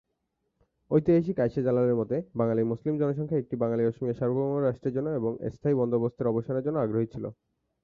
ঐতিহাসিক 0.91 1.37
আয়েশা 1.39 1.61
জালালের 1.61 1.95
মতে, 1.95 2.15
বাঙালি 2.35 2.61
মুসলিম 2.63 2.93
জনসংখ্যা 2.97 3.37
একটি 3.37 3.55
বাঙালি-অসমীয়া 3.55 4.13
সার্বভৌম 4.13 4.53
রাষ্ট্রের 4.59 4.93
জন্য 4.93 5.09
এবং 5.09 5.31
স্থায়ী 5.53 5.75
বন্দোবস্তের 5.75 6.27
অবসানের 6.27 6.63
জন্য 6.63 6.77
আগ্রহী 6.79 7.07
ছিল। 7.13 7.25